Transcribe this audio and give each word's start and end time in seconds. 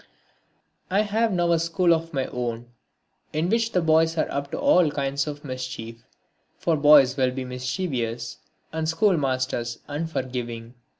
I 0.89 1.01
have 1.01 1.31
now 1.31 1.51
a 1.51 1.59
school 1.59 1.93
of 1.93 2.11
my 2.11 2.25
own 2.25 2.71
in 3.33 3.49
which 3.49 3.71
the 3.71 3.83
boys 3.83 4.17
are 4.17 4.31
up 4.31 4.49
to 4.49 4.57
all 4.57 4.89
kinds 4.89 5.27
of 5.27 5.45
mischief, 5.45 6.03
for 6.57 6.75
boys 6.75 7.17
will 7.17 7.29
be 7.29 7.45
mischievous 7.45 8.39
and 8.73 8.89
schoolmasters 8.89 9.77
unforgiving. 9.87 10.73